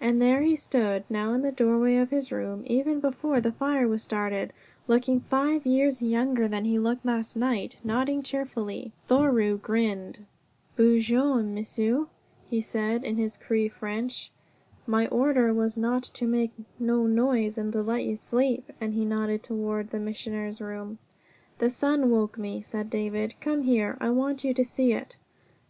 [0.00, 3.86] And there he stood now in the doorway of his room, even before the fire
[3.86, 4.54] was started
[4.88, 8.92] looking five years younger than he looked last night, nodding cheerfully.
[9.06, 10.24] Thoreau grinned.
[10.76, 12.08] "Boo jou, m'sieu,"
[12.48, 14.32] he said in his Cree French.
[14.86, 19.42] "My order was to make no noise and to let you sleep," and he nodded
[19.42, 20.96] toward the Missioner's room.
[21.58, 23.34] "The sun woke me," said David.
[23.42, 23.98] "Come here.
[24.00, 25.18] I want you to see it!"